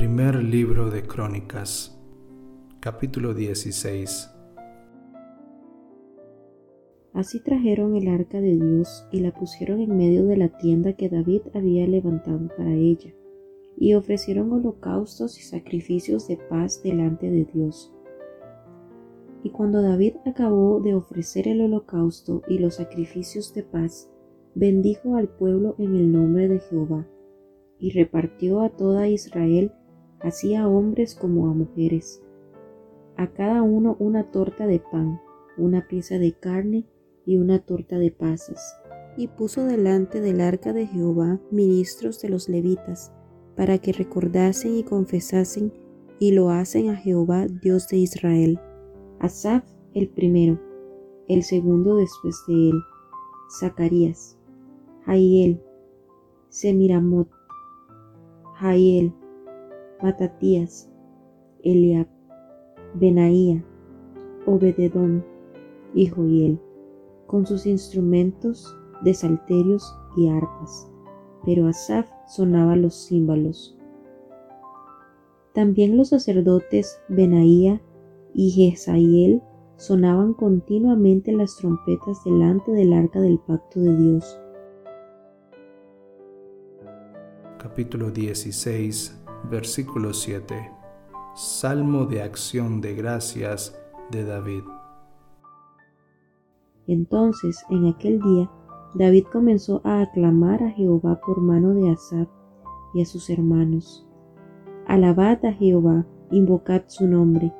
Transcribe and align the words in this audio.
Primer 0.00 0.42
libro 0.42 0.88
de 0.88 1.02
Crónicas, 1.02 1.94
capítulo 2.80 3.34
16. 3.34 4.30
Así 7.12 7.40
trajeron 7.40 7.94
el 7.94 8.08
arca 8.08 8.40
de 8.40 8.56
Dios 8.56 9.06
y 9.12 9.20
la 9.20 9.34
pusieron 9.34 9.78
en 9.78 9.98
medio 9.98 10.24
de 10.24 10.38
la 10.38 10.56
tienda 10.56 10.94
que 10.94 11.10
David 11.10 11.42
había 11.52 11.86
levantado 11.86 12.48
para 12.56 12.72
ella, 12.72 13.12
y 13.76 13.92
ofrecieron 13.92 14.50
holocaustos 14.50 15.38
y 15.38 15.42
sacrificios 15.42 16.26
de 16.28 16.38
paz 16.38 16.82
delante 16.82 17.30
de 17.30 17.44
Dios. 17.44 17.92
Y 19.42 19.50
cuando 19.50 19.82
David 19.82 20.14
acabó 20.24 20.80
de 20.80 20.94
ofrecer 20.94 21.46
el 21.46 21.60
holocausto 21.60 22.40
y 22.48 22.58
los 22.58 22.76
sacrificios 22.76 23.52
de 23.52 23.64
paz, 23.64 24.10
bendijo 24.54 25.16
al 25.16 25.28
pueblo 25.28 25.74
en 25.76 25.94
el 25.94 26.10
nombre 26.10 26.48
de 26.48 26.58
Jehová, 26.58 27.06
y 27.78 27.90
repartió 27.90 28.62
a 28.62 28.70
toda 28.70 29.06
Israel, 29.06 29.72
así 30.20 30.54
a 30.54 30.68
hombres 30.68 31.14
como 31.14 31.48
a 31.48 31.54
mujeres, 31.54 32.22
a 33.16 33.28
cada 33.28 33.62
uno 33.62 33.96
una 33.98 34.30
torta 34.30 34.66
de 34.66 34.80
pan, 34.80 35.20
una 35.58 35.86
pieza 35.86 36.18
de 36.18 36.32
carne 36.32 36.86
y 37.26 37.36
una 37.36 37.58
torta 37.58 37.98
de 37.98 38.10
pasas. 38.10 38.76
Y 39.16 39.28
puso 39.28 39.64
delante 39.64 40.20
del 40.20 40.40
arca 40.40 40.72
de 40.72 40.86
Jehová 40.86 41.40
ministros 41.50 42.20
de 42.20 42.30
los 42.30 42.48
levitas, 42.48 43.12
para 43.56 43.78
que 43.78 43.92
recordasen 43.92 44.76
y 44.76 44.84
confesasen 44.84 45.72
y 46.18 46.32
lo 46.32 46.50
hacen 46.50 46.88
a 46.88 46.96
Jehová, 46.96 47.46
Dios 47.46 47.88
de 47.88 47.98
Israel. 47.98 48.58
Asaf 49.18 49.64
el 49.94 50.08
primero, 50.08 50.58
el 51.28 51.42
segundo 51.42 51.96
después 51.96 52.42
de 52.46 52.70
él, 52.70 52.80
Zacarías, 53.58 54.38
Jaiel, 55.04 55.60
Semiramot, 56.48 57.28
Jaiel, 58.54 59.12
Matatías, 60.02 60.90
Eliab, 61.62 62.06
Benaía, 62.94 63.64
Obededón 64.46 65.24
y 65.94 66.06
Joiel, 66.06 66.58
con 67.26 67.46
sus 67.46 67.66
instrumentos 67.66 68.76
de 69.02 69.14
salterios 69.14 69.96
y 70.16 70.28
arpas, 70.28 70.90
pero 71.44 71.66
Asaf 71.66 72.08
sonaba 72.26 72.76
los 72.76 73.06
címbalos. 73.06 73.76
También 75.52 75.96
los 75.96 76.08
sacerdotes 76.10 77.00
Benaía 77.08 77.82
y 78.34 78.50
Jezael 78.50 79.42
sonaban 79.76 80.34
continuamente 80.34 81.32
las 81.32 81.56
trompetas 81.56 82.22
delante 82.24 82.70
del 82.72 82.92
arca 82.92 83.20
del 83.20 83.38
pacto 83.38 83.80
de 83.80 83.96
Dios. 83.96 84.38
Capítulo 87.58 88.10
16, 88.10 89.19
versículo 89.48 90.12
7. 90.12 90.70
Salmo 91.34 92.06
de 92.06 92.22
acción 92.22 92.80
de 92.80 92.94
gracias 92.94 93.80
de 94.10 94.24
David. 94.24 94.62
Entonces, 96.86 97.64
en 97.70 97.86
aquel 97.86 98.20
día, 98.20 98.50
David 98.94 99.24
comenzó 99.32 99.80
a 99.84 100.02
aclamar 100.02 100.62
a 100.62 100.70
Jehová 100.70 101.20
por 101.24 101.40
mano 101.40 101.74
de 101.74 101.90
Asaf 101.90 102.28
y 102.94 103.02
a 103.02 103.06
sus 103.06 103.30
hermanos. 103.30 104.06
Alabad 104.86 105.44
a 105.44 105.52
Jehová, 105.52 106.04
invocad 106.30 106.82
su 106.88 107.06
nombre 107.06 107.52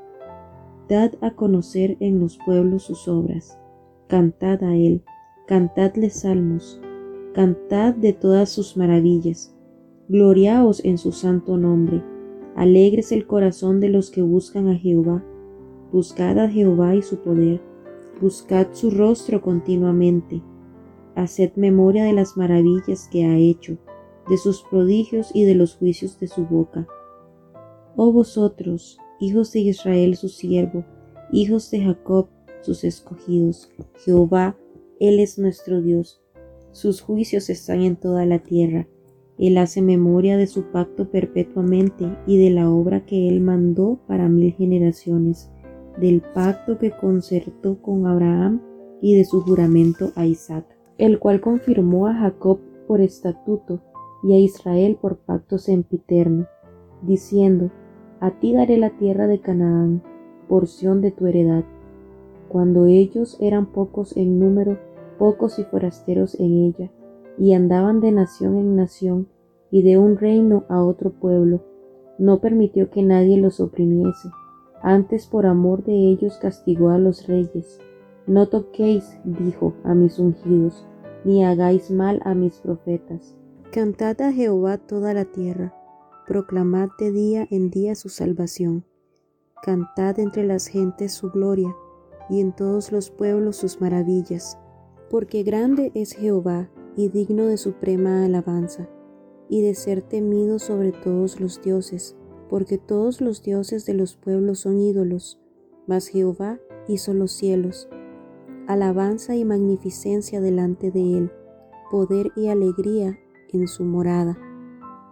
Dad 0.90 1.12
a 1.20 1.36
conocer 1.36 1.96
en 2.00 2.18
los 2.18 2.36
pueblos 2.38 2.82
sus 2.82 3.06
obras. 3.06 3.56
Cantad 4.08 4.64
a 4.64 4.74
él, 4.74 5.04
cantadle 5.46 6.10
salmos, 6.10 6.80
cantad 7.32 7.94
de 7.94 8.12
todas 8.12 8.48
sus 8.48 8.76
maravillas. 8.76 9.54
Gloriaos 10.10 10.84
en 10.84 10.98
su 10.98 11.12
santo 11.12 11.56
nombre. 11.56 12.02
Alegres 12.56 13.12
el 13.12 13.28
corazón 13.28 13.78
de 13.78 13.90
los 13.90 14.10
que 14.10 14.22
buscan 14.22 14.66
a 14.66 14.74
Jehová. 14.74 15.24
Buscad 15.92 16.36
a 16.40 16.48
Jehová 16.48 16.96
y 16.96 17.02
su 17.02 17.20
poder. 17.20 17.60
Buscad 18.20 18.66
su 18.72 18.90
rostro 18.90 19.40
continuamente. 19.40 20.42
Haced 21.14 21.52
memoria 21.54 22.02
de 22.02 22.12
las 22.12 22.36
maravillas 22.36 23.08
que 23.08 23.24
ha 23.24 23.38
hecho, 23.38 23.78
de 24.28 24.36
sus 24.36 24.64
prodigios 24.64 25.30
y 25.32 25.44
de 25.44 25.54
los 25.54 25.76
juicios 25.76 26.18
de 26.18 26.26
su 26.26 26.44
boca. 26.44 26.88
Oh 27.94 28.10
vosotros, 28.10 28.98
hijos 29.20 29.52
de 29.52 29.60
Israel 29.60 30.16
su 30.16 30.28
siervo, 30.28 30.84
hijos 31.30 31.70
de 31.70 31.84
Jacob 31.84 32.30
sus 32.62 32.82
escogidos. 32.82 33.70
Jehová, 34.04 34.58
Él 34.98 35.20
es 35.20 35.38
nuestro 35.38 35.80
Dios. 35.80 36.20
Sus 36.72 37.00
juicios 37.00 37.48
están 37.48 37.82
en 37.82 37.94
toda 37.94 38.26
la 38.26 38.40
tierra. 38.40 38.88
Él 39.40 39.56
hace 39.56 39.80
memoria 39.80 40.36
de 40.36 40.46
su 40.46 40.64
pacto 40.64 41.10
perpetuamente 41.10 42.14
y 42.26 42.36
de 42.36 42.50
la 42.50 42.70
obra 42.70 43.06
que 43.06 43.26
Él 43.26 43.40
mandó 43.40 43.98
para 44.06 44.28
mil 44.28 44.52
generaciones, 44.52 45.50
del 45.98 46.20
pacto 46.20 46.76
que 46.78 46.90
concertó 46.90 47.80
con 47.80 48.06
Abraham 48.06 48.60
y 49.00 49.16
de 49.16 49.24
su 49.24 49.40
juramento 49.40 50.12
a 50.14 50.26
Isaac, 50.26 50.66
el 50.98 51.18
cual 51.18 51.40
confirmó 51.40 52.06
a 52.06 52.14
Jacob 52.14 52.58
por 52.86 53.00
estatuto 53.00 53.80
y 54.22 54.34
a 54.34 54.38
Israel 54.38 54.98
por 55.00 55.16
pacto 55.16 55.56
sempiterno, 55.56 56.46
diciendo, 57.00 57.70
a 58.20 58.32
ti 58.32 58.52
daré 58.52 58.76
la 58.76 58.90
tierra 58.90 59.26
de 59.26 59.40
Canaán, 59.40 60.02
porción 60.50 61.00
de 61.00 61.12
tu 61.12 61.26
heredad. 61.26 61.64
Cuando 62.50 62.84
ellos 62.84 63.38
eran 63.40 63.72
pocos 63.72 64.14
en 64.18 64.38
número, 64.38 64.78
pocos 65.18 65.58
y 65.58 65.64
forasteros 65.64 66.38
en 66.38 66.52
ella, 66.58 66.90
y 67.38 67.54
andaban 67.54 68.00
de 68.00 68.12
nación 68.12 68.58
en 68.58 68.76
nación, 68.76 69.28
y 69.70 69.82
de 69.82 69.98
un 69.98 70.16
reino 70.16 70.64
a 70.68 70.82
otro 70.82 71.10
pueblo, 71.10 71.62
no 72.18 72.40
permitió 72.40 72.90
que 72.90 73.02
nadie 73.02 73.38
los 73.38 73.60
oprimiese, 73.60 74.30
antes 74.82 75.26
por 75.26 75.46
amor 75.46 75.84
de 75.84 75.92
ellos 75.92 76.38
castigó 76.38 76.90
a 76.90 76.98
los 76.98 77.26
reyes. 77.26 77.78
No 78.26 78.48
toquéis, 78.48 79.18
dijo, 79.24 79.74
a 79.84 79.94
mis 79.94 80.18
ungidos, 80.18 80.86
ni 81.24 81.44
hagáis 81.44 81.90
mal 81.90 82.20
a 82.24 82.34
mis 82.34 82.58
profetas. 82.58 83.36
Cantad 83.72 84.20
a 84.22 84.32
Jehová 84.32 84.78
toda 84.78 85.14
la 85.14 85.24
tierra 85.24 85.74
proclamad 86.30 86.90
de 86.96 87.10
día 87.10 87.48
en 87.50 87.70
día 87.70 87.96
su 87.96 88.08
salvación. 88.08 88.84
Cantad 89.64 90.20
entre 90.20 90.44
las 90.44 90.68
gentes 90.68 91.12
su 91.12 91.28
gloria, 91.32 91.74
y 92.28 92.40
en 92.40 92.52
todos 92.52 92.92
los 92.92 93.10
pueblos 93.10 93.56
sus 93.56 93.80
maravillas, 93.80 94.56
porque 95.10 95.42
grande 95.42 95.90
es 95.96 96.12
Jehová 96.12 96.70
y 96.96 97.08
digno 97.08 97.46
de 97.46 97.56
suprema 97.56 98.24
alabanza, 98.24 98.88
y 99.48 99.62
de 99.62 99.74
ser 99.74 100.02
temido 100.02 100.58
sobre 100.58 100.92
todos 100.92 101.40
los 101.40 101.60
dioses, 101.60 102.16
porque 102.48 102.78
todos 102.78 103.20
los 103.20 103.42
dioses 103.42 103.86
de 103.86 103.94
los 103.94 104.16
pueblos 104.16 104.60
son 104.60 104.80
ídolos, 104.80 105.40
mas 105.86 106.08
Jehová 106.08 106.58
hizo 106.88 107.14
los 107.14 107.32
cielos. 107.32 107.88
Alabanza 108.66 109.34
y 109.36 109.44
magnificencia 109.44 110.40
delante 110.40 110.90
de 110.90 111.18
él, 111.18 111.32
poder 111.90 112.30
y 112.36 112.48
alegría 112.48 113.18
en 113.52 113.66
su 113.66 113.84
morada. 113.84 114.38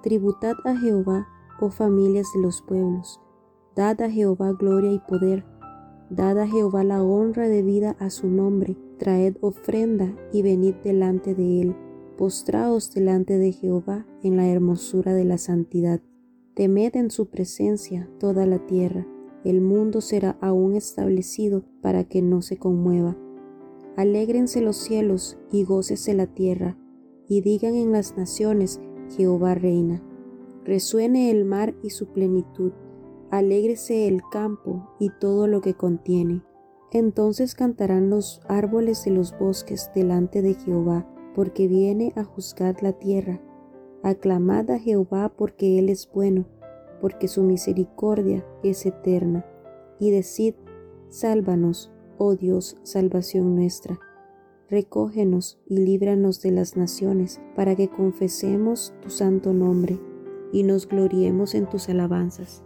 Tributad 0.03 0.55
a 0.65 0.77
Jehová, 0.77 1.27
oh 1.61 1.71
familias 1.71 2.27
de 2.35 2.43
los 2.43 2.63
pueblos. 2.63 3.21
Dad 3.75 4.01
a 4.03 4.11
Jehová 4.11 4.53
gloria 4.53 4.93
y 4.93 4.99
poder. 5.01 5.45
Dad 6.11 6.39
a 6.39 6.47
Jehová 6.47 6.85
la 6.85 7.03
honra 7.03 7.49
debida 7.49 7.97
a 7.99 8.09
su 8.11 8.29
nombre. 8.29 8.77
Traed 8.99 9.37
ofrenda 9.41 10.17
y 10.33 10.43
venid 10.43 10.75
delante 10.83 11.35
de 11.35 11.61
él. 11.61 11.77
Postraos 12.17 12.93
delante 12.95 13.39
de 13.39 13.53
Jehová 13.53 14.07
en 14.23 14.37
la 14.37 14.49
hermosura 14.49 15.15
de 15.15 15.25
la 15.25 15.39
santidad. 15.39 16.01
Temed 16.55 16.97
en 16.97 17.11
su 17.11 17.27
presencia 17.27 18.11
toda 18.19 18.47
la 18.47 18.67
tierra. 18.67 19.07
El 19.45 19.61
mundo 19.61 20.01
será 20.01 20.37
aún 20.41 20.75
establecido 20.75 21.65
para 21.83 22.05
que 22.05 22.23
no 22.23 22.43
se 22.43 22.57
conmueva. 22.57 23.17
Alégrense 23.97 24.61
los 24.61 24.77
cielos 24.77 25.39
y 25.53 25.65
gócese 25.65 26.15
la 26.15 26.27
tierra, 26.27 26.77
y 27.29 27.41
digan 27.41 27.75
en 27.75 27.93
las 27.93 28.17
naciones, 28.17 28.81
Jehová 29.17 29.55
reina. 29.55 30.03
Resuene 30.65 31.31
el 31.31 31.45
mar 31.45 31.75
y 31.83 31.91
su 31.91 32.07
plenitud, 32.07 32.73
alégrese 33.31 34.09
el 34.09 34.23
campo 34.31 34.89
y 34.99 35.11
todo 35.11 35.47
lo 35.47 35.61
que 35.61 35.75
contiene. 35.75 36.43
Entonces 36.91 37.55
cantarán 37.55 38.11
los 38.11 38.41
árboles 38.49 39.05
de 39.05 39.11
los 39.11 39.39
bosques 39.39 39.91
delante 39.95 40.43
de 40.43 40.55
Jehová, 40.55 41.07
porque 41.35 41.69
viene 41.69 42.13
a 42.17 42.25
juzgar 42.25 42.83
la 42.83 42.93
tierra. 42.93 43.41
Aclamad 44.03 44.71
a 44.71 44.79
Jehová 44.79 45.33
porque 45.37 45.79
Él 45.79 45.89
es 45.89 46.11
bueno, 46.13 46.47
porque 47.01 47.29
su 47.29 47.43
misericordia 47.43 48.45
es 48.63 48.87
eterna. 48.87 49.45
Y 50.01 50.11
decid, 50.11 50.55
sálvanos, 51.09 51.93
oh 52.17 52.35
Dios, 52.35 52.77
salvación 52.83 53.55
nuestra 53.55 53.99
recógenos 54.71 55.59
y 55.67 55.79
líbranos 55.79 56.43
de 56.43 56.51
las 56.51 56.77
naciones, 56.77 57.41
para 57.57 57.75
que 57.75 57.89
confesemos 57.89 58.95
tu 59.03 59.11
santo 59.11 59.53
nombre 59.53 59.99
y 60.53 60.63
nos 60.63 60.87
gloriemos 60.87 61.55
en 61.55 61.69
tus 61.69 61.89
alabanzas. 61.89 62.63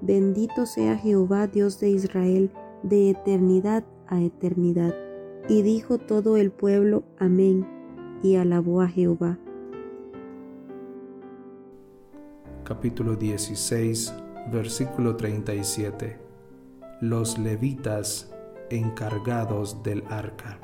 Bendito 0.00 0.66
sea 0.66 0.96
Jehová 0.96 1.46
Dios 1.46 1.80
de 1.80 1.90
Israel, 1.90 2.50
de 2.82 3.10
eternidad 3.10 3.84
a 4.06 4.20
eternidad. 4.20 4.94
Y 5.48 5.62
dijo 5.62 5.98
todo 5.98 6.36
el 6.36 6.50
pueblo, 6.50 7.04
Amén, 7.18 7.66
y 8.22 8.36
alabó 8.36 8.82
a 8.82 8.88
Jehová. 8.88 9.38
capítulo 12.66 13.14
16, 13.14 14.12
versículo 14.50 15.14
37. 15.14 16.18
Los 17.00 17.38
levitas 17.38 18.34
encargados 18.70 19.84
del 19.84 20.02
arca. 20.08 20.58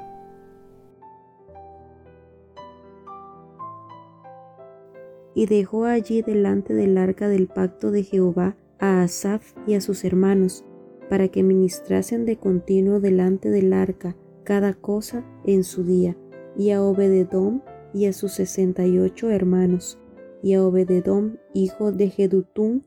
Y 5.33 5.47
dejó 5.47 5.85
allí 5.85 6.23
delante 6.23 6.75
del 6.75 6.99
arca 6.99 7.29
del 7.29 7.47
pacto 7.47 7.93
de 7.93 8.03
Jehová 8.03 8.57
a 8.83 9.03
Asaph 9.03 9.45
y 9.65 9.75
a 9.75 9.81
sus 9.81 10.05
hermanos, 10.05 10.65
para 11.09 11.29
que 11.29 11.45
ministrasen 11.45 12.27
de 12.27 12.37
continuo 12.37 12.99
delante 12.99 13.49
del 13.49 13.73
arca 13.73 14.17
cada 14.43 14.75
cosa 14.75 15.25
en 15.45 15.63
su 15.63 15.85
día, 15.85 16.17
y 16.57 16.71
a 16.71 16.83
Obededom 16.83 17.63
y 17.95 18.07
a 18.07 18.13
sus 18.13 18.33
sesenta 18.33 18.85
y 18.85 18.99
ocho 18.99 19.31
hermanos, 19.31 20.01
y 20.43 20.55
a 20.55 20.65
Obededom, 20.65 21.37
hijo 21.55 21.93
de 21.93 22.09
Jedutum, 22.09 22.83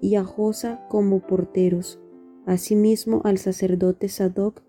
y 0.00 0.16
a 0.16 0.24
Josa 0.24 0.84
como 0.88 1.20
porteros, 1.20 2.00
asimismo 2.44 3.20
al 3.24 3.38
sacerdote 3.38 4.08
Sadoc 4.08 4.62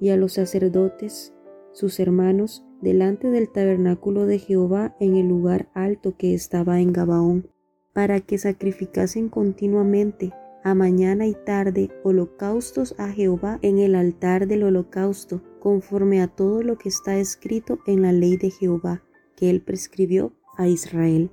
y 0.00 0.10
a 0.10 0.16
los 0.16 0.34
sacerdotes, 0.34 1.34
sus 1.72 1.98
hermanos, 1.98 2.64
delante 2.80 3.28
del 3.28 3.50
tabernáculo 3.50 4.26
de 4.26 4.38
Jehová 4.38 4.94
en 5.00 5.16
el 5.16 5.26
lugar 5.26 5.68
alto 5.74 6.16
que 6.16 6.32
estaba 6.32 6.80
en 6.80 6.92
Gabaón, 6.92 7.48
para 7.92 8.20
que 8.20 8.38
sacrificasen 8.38 9.28
continuamente 9.28 10.32
a 10.64 10.74
mañana 10.74 11.26
y 11.26 11.34
tarde 11.34 11.90
holocaustos 12.04 12.94
a 12.98 13.08
Jehová 13.08 13.58
en 13.62 13.78
el 13.78 13.94
altar 13.94 14.46
del 14.46 14.62
holocausto, 14.62 15.42
conforme 15.58 16.22
a 16.22 16.28
todo 16.28 16.62
lo 16.62 16.78
que 16.78 16.88
está 16.88 17.16
escrito 17.18 17.78
en 17.86 18.02
la 18.02 18.12
ley 18.12 18.36
de 18.36 18.50
Jehová, 18.50 19.02
que 19.36 19.50
él 19.50 19.62
prescribió 19.62 20.32
a 20.56 20.68
Israel. 20.68 21.30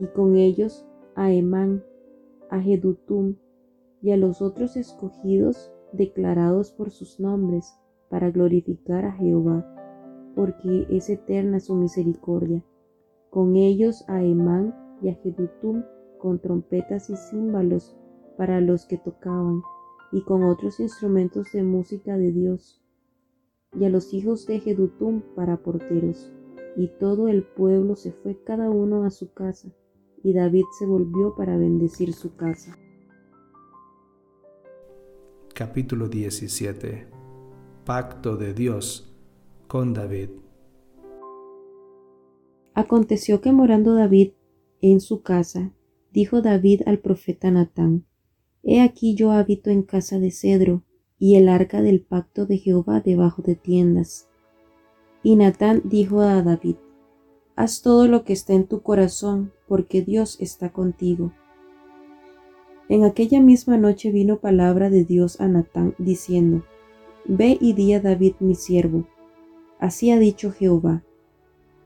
Y 0.00 0.06
con 0.06 0.36
ellos 0.36 0.86
a 1.14 1.32
Emán, 1.32 1.82
a 2.50 2.60
Jedutum 2.60 3.36
y 4.02 4.10
a 4.10 4.16
los 4.16 4.42
otros 4.42 4.76
escogidos 4.76 5.72
declarados 5.92 6.72
por 6.72 6.90
sus 6.90 7.20
nombres, 7.20 7.74
para 8.08 8.30
glorificar 8.30 9.06
a 9.06 9.12
Jehová, 9.12 9.66
porque 10.36 10.86
es 10.90 11.08
eterna 11.08 11.60
su 11.60 11.74
misericordia. 11.74 12.62
Con 13.30 13.56
ellos 13.56 14.04
a 14.06 14.22
Emán 14.22 14.74
y 15.02 15.08
a 15.08 15.14
Jedutum 15.16 15.82
con 16.18 16.38
trompetas 16.38 17.10
y 17.10 17.16
címbalos 17.16 17.96
para 18.36 18.60
los 18.60 18.86
que 18.86 18.96
tocaban, 18.96 19.62
y 20.12 20.22
con 20.22 20.44
otros 20.44 20.78
instrumentos 20.78 21.52
de 21.52 21.62
música 21.62 22.16
de 22.16 22.32
Dios, 22.32 22.82
y 23.78 23.84
a 23.84 23.88
los 23.88 24.12
hijos 24.14 24.46
de 24.46 24.60
Jedutum 24.60 25.22
para 25.34 25.62
porteros. 25.62 26.32
Y 26.76 26.88
todo 26.98 27.28
el 27.28 27.42
pueblo 27.42 27.96
se 27.96 28.12
fue 28.12 28.42
cada 28.44 28.70
uno 28.70 29.04
a 29.04 29.10
su 29.10 29.32
casa, 29.32 29.70
y 30.22 30.32
David 30.32 30.64
se 30.78 30.86
volvió 30.86 31.34
para 31.34 31.56
bendecir 31.56 32.12
su 32.14 32.36
casa. 32.36 32.76
Capítulo 35.54 36.08
17 36.08 37.08
Pacto 37.84 38.36
de 38.36 38.54
Dios 38.54 39.12
con 39.66 39.92
David 39.92 40.30
Aconteció 42.74 43.40
que 43.42 43.52
morando 43.52 43.94
David 43.94 44.32
en 44.90 45.00
su 45.00 45.22
casa, 45.22 45.72
dijo 46.12 46.42
David 46.42 46.82
al 46.86 46.98
profeta 46.98 47.50
Natán, 47.50 48.04
He 48.62 48.80
aquí 48.80 49.14
yo 49.14 49.32
habito 49.32 49.70
en 49.70 49.82
casa 49.82 50.18
de 50.18 50.30
cedro, 50.30 50.84
y 51.18 51.36
el 51.36 51.48
arca 51.48 51.82
del 51.82 52.00
pacto 52.00 52.46
de 52.46 52.58
Jehová 52.58 53.00
debajo 53.00 53.42
de 53.42 53.54
tiendas. 53.54 54.28
Y 55.22 55.36
Natán 55.36 55.82
dijo 55.84 56.20
a 56.20 56.42
David, 56.42 56.76
Haz 57.54 57.82
todo 57.82 58.08
lo 58.08 58.24
que 58.24 58.32
está 58.32 58.54
en 58.54 58.66
tu 58.66 58.82
corazón, 58.82 59.52
porque 59.68 60.02
Dios 60.02 60.36
está 60.40 60.72
contigo. 60.72 61.32
En 62.88 63.04
aquella 63.04 63.40
misma 63.40 63.78
noche 63.78 64.10
vino 64.10 64.40
palabra 64.40 64.90
de 64.90 65.04
Dios 65.04 65.40
a 65.40 65.46
Natán, 65.46 65.94
diciendo, 65.98 66.64
Ve 67.24 67.56
y 67.60 67.72
di 67.74 67.92
a 67.92 68.00
David 68.00 68.34
mi 68.40 68.56
siervo. 68.56 69.06
Así 69.78 70.10
ha 70.10 70.18
dicho 70.18 70.50
Jehová, 70.50 71.04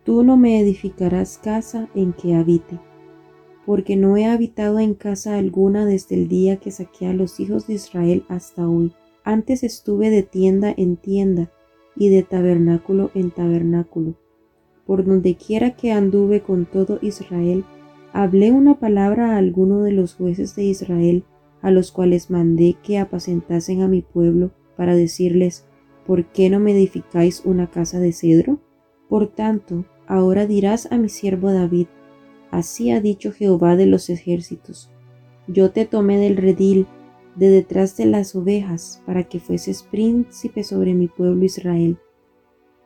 Tú 0.06 0.24
no 0.24 0.38
me 0.38 0.58
edificarás 0.58 1.36
casa 1.36 1.90
en 1.94 2.14
que 2.14 2.34
habite 2.34 2.80
porque 3.66 3.96
no 3.96 4.16
he 4.16 4.24
habitado 4.24 4.78
en 4.78 4.94
casa 4.94 5.36
alguna 5.36 5.84
desde 5.84 6.14
el 6.14 6.28
día 6.28 6.56
que 6.58 6.70
saqué 6.70 7.08
a 7.08 7.12
los 7.12 7.40
hijos 7.40 7.66
de 7.66 7.74
Israel 7.74 8.24
hasta 8.28 8.68
hoy. 8.68 8.92
Antes 9.24 9.64
estuve 9.64 10.08
de 10.08 10.22
tienda 10.22 10.72
en 10.74 10.96
tienda 10.96 11.50
y 11.96 12.08
de 12.08 12.22
tabernáculo 12.22 13.10
en 13.14 13.32
tabernáculo. 13.32 14.14
Por 14.86 15.04
donde 15.04 15.34
quiera 15.34 15.74
que 15.74 15.90
anduve 15.90 16.42
con 16.42 16.64
todo 16.64 17.00
Israel, 17.02 17.64
hablé 18.12 18.52
una 18.52 18.78
palabra 18.78 19.32
a 19.32 19.38
alguno 19.38 19.82
de 19.82 19.90
los 19.90 20.14
jueces 20.14 20.54
de 20.54 20.62
Israel, 20.62 21.24
a 21.60 21.72
los 21.72 21.90
cuales 21.90 22.30
mandé 22.30 22.76
que 22.84 22.98
apacentasen 22.98 23.82
a 23.82 23.88
mi 23.88 24.02
pueblo, 24.02 24.52
para 24.76 24.94
decirles, 24.94 25.66
¿por 26.06 26.26
qué 26.26 26.50
no 26.50 26.60
me 26.60 26.70
edificáis 26.70 27.42
una 27.44 27.68
casa 27.68 27.98
de 27.98 28.12
cedro? 28.12 28.60
Por 29.08 29.26
tanto, 29.26 29.86
ahora 30.06 30.46
dirás 30.46 30.90
a 30.90 30.98
mi 30.98 31.08
siervo 31.08 31.52
David, 31.52 31.86
Así 32.50 32.90
ha 32.90 33.00
dicho 33.00 33.32
Jehová 33.32 33.76
de 33.76 33.86
los 33.86 34.08
ejércitos. 34.08 34.90
Yo 35.48 35.72
te 35.72 35.84
tomé 35.84 36.18
del 36.18 36.36
redil, 36.36 36.86
de 37.34 37.50
detrás 37.50 37.96
de 37.96 38.06
las 38.06 38.34
ovejas, 38.34 39.02
para 39.04 39.24
que 39.24 39.40
fueses 39.40 39.82
príncipe 39.82 40.64
sobre 40.64 40.94
mi 40.94 41.08
pueblo 41.08 41.44
Israel. 41.44 41.98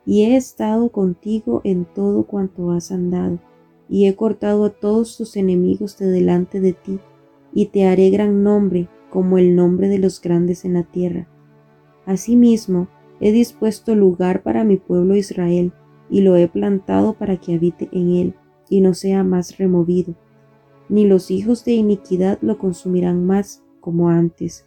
Y 0.05 0.23
he 0.23 0.35
estado 0.35 0.91
contigo 0.91 1.61
en 1.63 1.85
todo 1.85 2.25
cuanto 2.25 2.71
has 2.71 2.91
andado, 2.91 3.39
y 3.87 4.07
he 4.07 4.15
cortado 4.15 4.65
a 4.65 4.69
todos 4.71 5.17
tus 5.17 5.37
enemigos 5.37 5.97
de 5.97 6.07
delante 6.07 6.59
de 6.59 6.73
ti, 6.73 6.99
y 7.53 7.67
te 7.67 7.85
haré 7.85 8.09
gran 8.09 8.43
nombre, 8.43 8.89
como 9.09 9.37
el 9.37 9.55
nombre 9.55 9.89
de 9.89 9.99
los 9.99 10.21
grandes 10.21 10.65
en 10.65 10.73
la 10.73 10.83
tierra. 10.83 11.27
Asimismo, 12.05 12.87
he 13.19 13.31
dispuesto 13.31 13.95
lugar 13.95 14.41
para 14.43 14.63
mi 14.63 14.77
pueblo 14.77 15.15
Israel, 15.15 15.71
y 16.11 16.21
lo 16.21 16.35
he 16.35 16.47
plantado 16.47 17.13
para 17.13 17.37
que 17.37 17.55
habite 17.55 17.89
en 17.91 18.15
él 18.15 18.35
y 18.69 18.81
no 18.81 18.93
sea 18.93 19.23
más 19.23 19.57
removido, 19.57 20.13
ni 20.89 21.07
los 21.07 21.31
hijos 21.31 21.65
de 21.65 21.71
iniquidad 21.71 22.37
lo 22.41 22.59
consumirán 22.59 23.25
más 23.25 23.63
como 23.79 24.09
antes. 24.09 24.65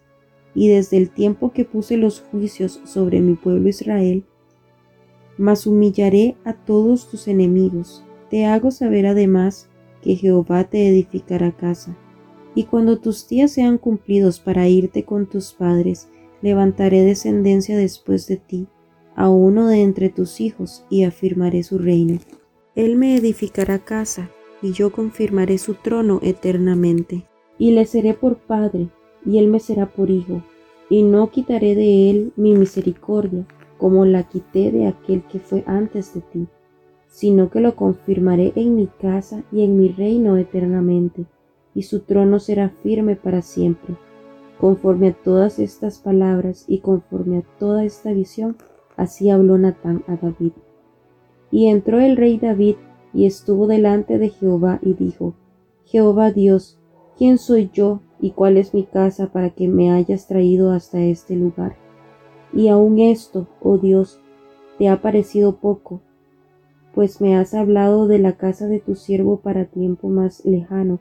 Y 0.54 0.68
desde 0.68 0.96
el 0.96 1.10
tiempo 1.10 1.52
que 1.52 1.64
puse 1.64 1.96
los 1.96 2.20
juicios 2.20 2.80
sobre 2.84 3.20
mi 3.20 3.34
pueblo 3.34 3.68
Israel, 3.68 4.24
mas 5.36 5.66
humillaré 5.66 6.36
a 6.44 6.54
todos 6.54 7.10
tus 7.10 7.28
enemigos. 7.28 8.04
Te 8.30 8.46
hago 8.46 8.70
saber 8.70 9.06
además 9.06 9.68
que 10.00 10.16
Jehová 10.16 10.64
te 10.64 10.88
edificará 10.88 11.52
casa. 11.52 11.96
Y 12.54 12.64
cuando 12.64 13.00
tus 13.00 13.28
días 13.28 13.50
sean 13.50 13.78
cumplidos 13.78 14.38
para 14.38 14.68
irte 14.68 15.04
con 15.04 15.26
tus 15.26 15.52
padres, 15.52 16.08
levantaré 16.40 17.02
descendencia 17.02 17.76
después 17.76 18.26
de 18.28 18.36
ti, 18.36 18.68
a 19.16 19.28
uno 19.28 19.68
de 19.68 19.82
entre 19.82 20.08
tus 20.08 20.40
hijos, 20.40 20.84
y 20.90 21.04
afirmaré 21.04 21.62
su 21.62 21.78
reino. 21.78 22.18
Él 22.74 22.96
me 22.96 23.16
edificará 23.16 23.78
casa, 23.78 24.30
y 24.62 24.72
yo 24.72 24.90
confirmaré 24.90 25.58
su 25.58 25.74
trono 25.74 26.20
eternamente. 26.22 27.26
Y 27.58 27.72
le 27.72 27.86
seré 27.86 28.14
por 28.14 28.36
padre, 28.36 28.88
y 29.24 29.38
él 29.38 29.48
me 29.48 29.60
será 29.60 29.86
por 29.86 30.10
hijo, 30.10 30.42
y 30.88 31.02
no 31.02 31.30
quitaré 31.30 31.74
de 31.74 32.10
él 32.10 32.32
mi 32.36 32.54
misericordia, 32.54 33.46
como 33.78 34.04
la 34.04 34.28
quité 34.28 34.70
de 34.72 34.86
aquel 34.86 35.22
que 35.24 35.38
fue 35.38 35.64
antes 35.66 36.14
de 36.14 36.20
ti, 36.20 36.46
sino 37.08 37.50
que 37.50 37.60
lo 37.60 37.76
confirmaré 37.76 38.52
en 38.56 38.74
mi 38.74 38.86
casa 38.86 39.44
y 39.52 39.62
en 39.62 39.78
mi 39.78 39.88
reino 39.88 40.36
eternamente, 40.36 41.26
y 41.74 41.82
su 41.82 42.00
trono 42.00 42.38
será 42.38 42.70
firme 42.82 43.16
para 43.16 43.42
siempre. 43.42 43.94
Conforme 44.58 45.08
a 45.08 45.12
todas 45.12 45.58
estas 45.58 45.98
palabras 45.98 46.64
y 46.68 46.78
conforme 46.78 47.38
a 47.38 47.42
toda 47.58 47.84
esta 47.84 48.12
visión, 48.12 48.56
así 48.96 49.30
habló 49.30 49.58
Natán 49.58 50.04
a 50.06 50.16
David. 50.16 50.52
Y 51.50 51.66
entró 51.68 52.00
el 52.00 52.16
rey 52.16 52.38
David 52.38 52.76
y 53.12 53.26
estuvo 53.26 53.66
delante 53.66 54.18
de 54.18 54.30
Jehová 54.30 54.80
y 54.82 54.94
dijo, 54.94 55.34
Jehová 55.84 56.30
Dios, 56.32 56.78
¿quién 57.16 57.38
soy 57.38 57.70
yo 57.72 58.00
y 58.20 58.32
cuál 58.32 58.56
es 58.56 58.74
mi 58.74 58.84
casa 58.84 59.28
para 59.32 59.50
que 59.50 59.68
me 59.68 59.92
hayas 59.92 60.26
traído 60.26 60.72
hasta 60.72 61.00
este 61.00 61.36
lugar? 61.36 61.76
Y 62.52 62.68
aun 62.68 62.98
esto, 62.98 63.46
oh 63.60 63.78
Dios, 63.78 64.20
te 64.78 64.88
ha 64.88 65.00
parecido 65.00 65.56
poco, 65.56 66.00
pues 66.94 67.20
me 67.20 67.36
has 67.36 67.54
hablado 67.54 68.06
de 68.06 68.18
la 68.18 68.36
casa 68.36 68.66
de 68.66 68.80
tu 68.80 68.94
siervo 68.94 69.40
para 69.40 69.66
tiempo 69.66 70.08
más 70.08 70.44
lejano, 70.44 71.00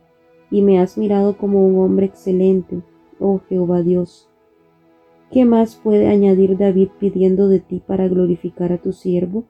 y 0.49 0.61
me 0.61 0.79
has 0.79 0.97
mirado 0.97 1.37
como 1.37 1.65
un 1.65 1.79
hombre 1.79 2.07
excelente, 2.07 2.81
oh 3.19 3.41
Jehová 3.47 3.81
Dios. 3.81 4.29
¿Qué 5.33 5.45
más 5.45 5.75
puede 5.75 6.07
añadir 6.07 6.57
David 6.57 6.89
pidiendo 6.99 7.49
de 7.49 7.59
ti 7.59 7.81
para 7.85 8.07
glorificar 8.07 8.71
a 8.71 8.77
tu 8.77 8.93
siervo? 8.93 9.45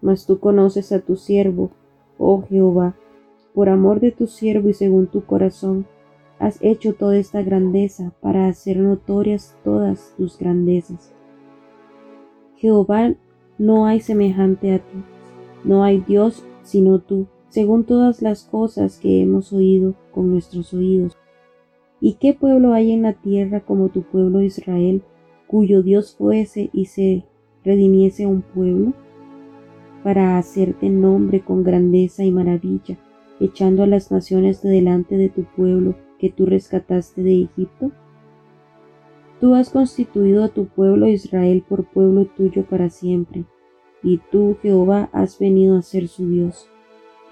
mas 0.00 0.26
tú 0.26 0.38
conoces 0.38 0.92
a 0.92 1.00
tu 1.00 1.16
siervo, 1.16 1.70
oh 2.18 2.42
Jehová, 2.48 2.96
por 3.54 3.68
amor 3.68 4.00
de 4.00 4.12
tu 4.12 4.26
siervo 4.26 4.68
y 4.68 4.74
según 4.74 5.06
tu 5.06 5.24
corazón, 5.24 5.86
has 6.38 6.58
hecho 6.62 6.94
toda 6.94 7.18
esta 7.18 7.42
grandeza 7.42 8.12
para 8.20 8.48
hacer 8.48 8.78
notorias 8.78 9.56
todas 9.62 10.14
tus 10.16 10.38
grandezas. 10.38 11.12
Jehová, 12.56 13.14
no 13.58 13.86
hay 13.86 14.00
semejante 14.00 14.72
a 14.72 14.78
ti, 14.78 15.02
no 15.64 15.84
hay 15.84 16.00
Dios 16.00 16.44
sino 16.62 17.00
tú, 17.00 17.26
según 17.48 17.84
todas 17.84 18.22
las 18.22 18.44
cosas 18.44 18.98
que 18.98 19.22
hemos 19.22 19.52
oído 19.52 19.94
con 20.12 20.30
nuestros 20.30 20.72
oídos. 20.72 21.16
¿Y 22.00 22.14
qué 22.14 22.32
pueblo 22.32 22.72
hay 22.72 22.92
en 22.92 23.02
la 23.02 23.12
tierra 23.12 23.60
como 23.60 23.90
tu 23.90 24.02
pueblo 24.02 24.40
Israel, 24.40 25.02
cuyo 25.46 25.82
Dios 25.82 26.14
fuese 26.16 26.70
y 26.72 26.86
se 26.86 27.24
redimiese 27.64 28.26
un 28.26 28.40
pueblo? 28.40 28.94
Para 30.02 30.38
hacerte 30.38 30.88
nombre 30.88 31.40
con 31.40 31.62
grandeza 31.62 32.24
y 32.24 32.30
maravilla, 32.30 32.98
echando 33.38 33.82
a 33.82 33.86
las 33.86 34.10
naciones 34.10 34.62
de 34.62 34.70
delante 34.70 35.18
de 35.18 35.28
tu 35.28 35.44
pueblo 35.44 35.94
que 36.18 36.30
tú 36.30 36.46
rescataste 36.46 37.22
de 37.22 37.42
Egipto? 37.42 37.92
Tú 39.40 39.54
has 39.54 39.70
constituido 39.70 40.44
a 40.44 40.48
tu 40.48 40.66
pueblo 40.66 41.08
Israel 41.08 41.64
por 41.68 41.84
pueblo 41.84 42.26
tuyo 42.26 42.64
para 42.64 42.88
siempre, 42.88 43.44
y 44.02 44.20
tú, 44.30 44.56
Jehová, 44.62 45.10
has 45.12 45.38
venido 45.38 45.76
a 45.76 45.82
ser 45.82 46.08
su 46.08 46.28
Dios. 46.28 46.68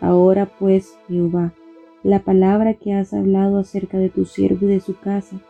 Ahora 0.01 0.51
pues, 0.59 0.99
Jehová, 1.09 1.55
la 2.03 2.25
palabra 2.25 2.75
que 2.75 2.93
has 2.93 3.13
hablado 3.13 3.59
acerca 3.59 3.99
de 3.99 4.09
tu 4.09 4.25
siervo 4.25 4.67
y 4.67 4.71
de 4.71 4.81
su 4.81 4.99
casa, 4.99 5.41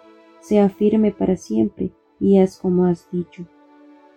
sea 0.41 0.69
firme 0.69 1.13
para 1.13 1.37
siempre, 1.37 1.91
y 2.21 2.39
haz 2.39 2.59
como 2.59 2.87
has 2.87 3.11
dicho. 3.11 3.47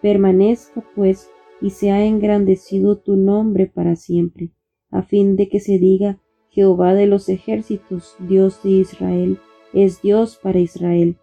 Permanezca 0.02 0.84
pues, 0.96 1.30
y 1.62 1.72
sea 1.72 2.06
engrandecido 2.06 2.98
tu 2.98 3.16
nombre 3.16 3.68
para 3.68 3.96
siempre, 3.96 4.50
a 4.90 5.04
fin 5.04 5.36
de 5.36 5.50
que 5.50 5.60
se 5.60 5.78
diga, 5.78 6.20
Jehová 6.50 6.94
de 6.94 7.08
los 7.08 7.30
ejércitos, 7.30 8.16
Dios 8.20 8.62
de 8.64 8.72
Israel, 8.72 9.40
es 9.74 10.02
Dios 10.02 10.40
para 10.42 10.60
Israel 10.60 11.18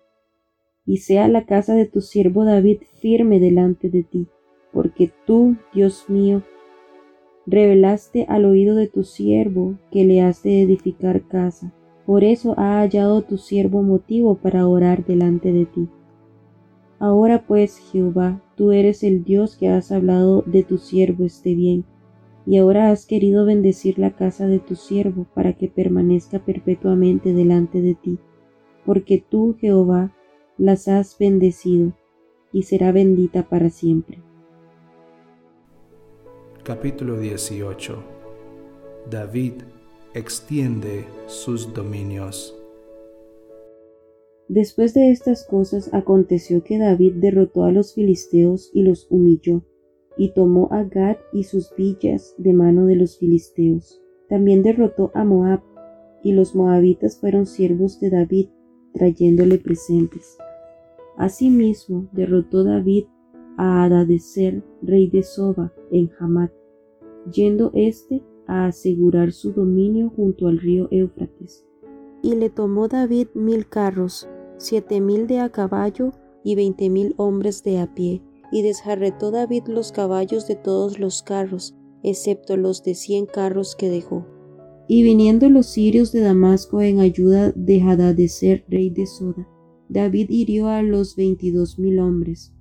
y 0.89 0.97
sea 0.97 1.29
la 1.29 1.45
casa 1.45 1.75
de 1.75 1.85
tu 1.85 2.01
siervo 2.01 2.47
David 2.47 2.79
firme 3.03 3.39
delante 3.41 3.91
de 3.91 4.05
ti, 4.05 4.27
porque 4.73 5.13
tú, 5.27 5.57
Dios 5.75 6.09
mío, 6.09 6.43
revelaste 7.51 8.27
al 8.29 8.45
oído 8.45 8.77
de 8.77 8.89
tu 8.89 9.05
siervo 9.05 9.79
que 9.91 10.05
le 10.05 10.21
has 10.21 10.43
de 10.43 10.63
edificar 10.63 11.23
casa. 11.27 11.73
Por 12.05 12.23
eso 12.23 12.55
ha 12.59 12.81
hallado 12.81 13.23
tu 13.23 13.39
siervo 13.39 13.83
motivo 13.83 14.37
para 14.37 14.69
orar 14.69 15.05
delante 15.07 15.53
de 15.53 15.65
ti. 15.65 15.89
Ahora 16.99 17.47
pues, 17.47 17.79
Jehová, 17.79 18.43
tú 18.55 18.73
eres 18.73 19.03
el 19.03 19.25
Dios 19.25 19.57
que 19.57 19.69
has 19.69 19.93
hablado 19.93 20.43
de 20.47 20.63
tu 20.63 20.79
siervo 20.79 21.25
esté 21.25 21.55
bien, 21.55 21.85
y 22.45 22.59
ahora 22.59 22.91
has 22.91 23.07
querido 23.07 23.47
bendecir 23.47 23.99
la 23.99 24.11
casa 24.11 24.47
de 24.47 24.59
tu 24.59 24.75
siervo 24.75 25.27
para 25.35 25.53
que 25.53 25.69
permanezca 25.69 26.41
perpetuamente 26.41 27.33
delante 27.33 27.81
de 27.81 27.95
ti, 27.95 28.19
porque 28.85 29.25
tú, 29.27 29.57
Jehová, 29.59 30.13
las 30.57 30.89
has 30.89 31.17
bendecido 31.19 31.93
y 32.53 32.63
será 32.63 32.91
bendita 32.91 33.49
para 33.49 33.71
siempre. 33.71 34.18
Capítulo 36.69 37.19
18 37.19 37.97
David 39.11 39.55
extiende 40.13 41.07
sus 41.25 41.73
dominios. 41.73 42.55
Después 44.49 44.93
de 44.93 45.11
estas 45.11 45.47
cosas 45.47 45.89
aconteció 45.95 46.63
que 46.63 46.77
David 46.77 47.15
derrotó 47.23 47.65
a 47.65 47.73
los 47.73 47.95
filisteos 47.95 48.71
y 48.75 48.83
los 48.83 49.07
humilló, 49.09 49.63
y 50.19 50.35
tomó 50.35 50.69
a 50.71 50.85
Gad 50.85 51.17
y 51.33 51.45
sus 51.45 51.75
villas 51.75 52.35
de 52.37 52.53
mano 52.53 52.85
de 52.85 52.97
los 52.97 53.17
filisteos. 53.17 54.03
También 54.29 54.63
derrotó 54.63 55.11
a 55.15 55.25
Moab, 55.25 55.63
y 56.23 56.33
los 56.33 56.55
moabitas 56.55 57.19
fueron 57.19 57.47
siervos 57.47 57.99
de 57.99 58.11
David, 58.11 58.49
trayéndole 58.93 59.57
presentes. 59.57 60.37
Asimismo, 61.17 62.11
derrotó 62.13 62.63
David 62.63 63.07
a 63.57 63.85
Adadecer, 63.85 64.63
rey 64.83 65.09
de 65.09 65.23
Soba, 65.23 65.73
en 65.91 66.11
Hamat, 66.21 66.53
yendo 67.33 67.71
éste 67.75 68.23
a 68.47 68.67
asegurar 68.67 69.33
su 69.33 69.53
dominio 69.53 70.11
junto 70.15 70.49
al 70.49 70.59
río 70.59 70.89
Éufrates. 70.91 71.65
Y 72.23 72.35
le 72.35 72.51
tomó 72.51 72.89
David 72.89 73.29
mil 73.35 73.69
carros, 73.69 74.29
siete 74.57 75.01
mil 75.01 75.27
de 75.27 75.41
a 75.41 75.51
caballo 75.51 76.13
y 76.43 76.55
veinte 76.55 76.91
mil 76.91 77.15
hombres 77.17 77.63
de 77.63 77.79
a 77.79 77.95
pie, 77.95 78.23
y 78.51 78.63
desjarretó 78.63 79.31
David 79.31 79.65
los 79.69 79.93
caballos 79.93 80.49
de 80.49 80.57
todos 80.57 80.99
los 80.99 81.23
carros, 81.23 81.75
excepto 82.03 82.57
los 82.57 82.83
de 82.83 82.95
cien 82.95 83.27
carros 83.27 83.77
que 83.77 83.91
dejó. 83.91 84.27
Y 84.89 85.03
viniendo 85.03 85.51
los 85.51 85.67
sirios 85.67 86.13
de 86.13 86.21
Damasco 86.21 86.81
en 86.81 87.01
ayuda 87.01 87.53
de 87.53 87.83
Hadadezer, 87.83 88.65
rey 88.69 88.89
de 88.89 89.07
Soda, 89.07 89.47
David 89.91 90.31
hirió 90.31 90.69
a 90.69 90.83
los 90.83 91.15
veintidós 91.15 91.79
mil 91.79 91.99
hombres. 91.99 92.55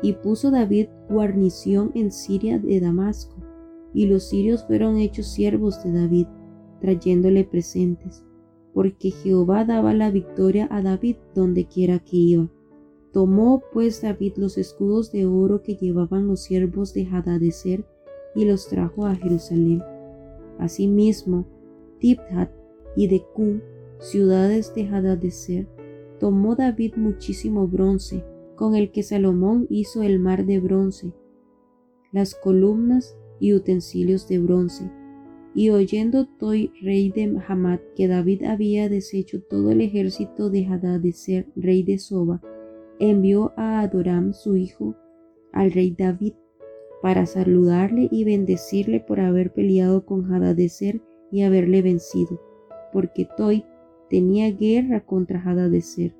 Y 0.00 0.14
puso 0.14 0.50
David 0.50 0.88
guarnición 1.12 1.92
en 1.94 2.10
Siria 2.10 2.58
de 2.58 2.80
Damasco, 2.80 3.36
y 3.94 4.06
los 4.06 4.24
sirios 4.24 4.64
fueron 4.64 4.96
hechos 4.96 5.26
siervos 5.26 5.82
de 5.84 5.92
David, 5.92 6.26
trayéndole 6.80 7.44
presentes, 7.44 8.24
porque 8.74 9.10
Jehová 9.10 9.64
daba 9.64 9.94
la 9.94 10.10
victoria 10.10 10.66
a 10.70 10.82
David 10.82 11.16
donde 11.34 11.66
quiera 11.66 11.98
que 11.98 12.16
iba. 12.16 12.48
Tomó 13.12 13.62
pues 13.72 14.00
David 14.00 14.32
los 14.36 14.56
escudos 14.56 15.12
de 15.12 15.26
oro 15.26 15.62
que 15.62 15.76
llevaban 15.76 16.26
los 16.26 16.42
siervos 16.44 16.94
de 16.94 17.06
Hadadezer 17.06 17.84
y 18.34 18.46
los 18.46 18.68
trajo 18.68 19.04
a 19.04 19.14
Jerusalén. 19.14 19.82
Asimismo, 20.58 21.46
Tibhat 21.98 22.50
y 22.96 23.08
Decum, 23.08 23.60
ciudades 23.98 24.74
de 24.74 24.88
Hadadezer, 24.88 25.68
tomó 26.18 26.56
David 26.56 26.94
muchísimo 26.96 27.68
bronce, 27.68 28.24
con 28.56 28.74
el 28.74 28.90
que 28.92 29.02
Salomón 29.02 29.66
hizo 29.70 30.02
el 30.02 30.18
mar 30.18 30.46
de 30.46 30.60
bronce, 30.60 31.12
las 32.12 32.34
columnas 32.34 33.16
y 33.40 33.54
utensilios 33.54 34.28
de 34.28 34.38
bronce. 34.38 34.90
Y 35.54 35.70
oyendo 35.70 36.26
Toy, 36.26 36.72
rey 36.80 37.10
de 37.10 37.36
Hamad, 37.46 37.80
que 37.94 38.08
David 38.08 38.44
había 38.44 38.88
deshecho 38.88 39.42
todo 39.42 39.70
el 39.70 39.80
ejército 39.80 40.48
de 40.48 40.66
Hadadezer, 40.66 41.46
rey 41.56 41.82
de 41.82 41.98
Soba, 41.98 42.40
envió 42.98 43.52
a 43.56 43.80
Adoram, 43.80 44.32
su 44.32 44.56
hijo, 44.56 44.96
al 45.52 45.72
rey 45.72 45.94
David, 45.96 46.34
para 47.02 47.26
saludarle 47.26 48.08
y 48.10 48.24
bendecirle 48.24 49.00
por 49.00 49.20
haber 49.20 49.52
peleado 49.52 50.06
con 50.06 50.32
Hadadezer 50.32 51.02
y 51.30 51.42
haberle 51.42 51.82
vencido, 51.82 52.40
porque 52.92 53.26
Toy 53.36 53.64
tenía 54.08 54.50
guerra 54.52 55.04
contra 55.04 55.42
Hadadezer. 55.42 56.14